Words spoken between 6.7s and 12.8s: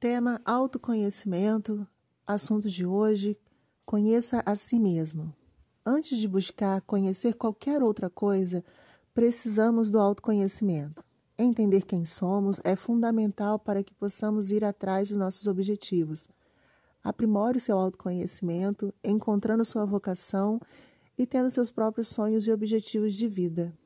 conhecer qualquer outra coisa, precisamos do autoconhecimento. Entender quem somos é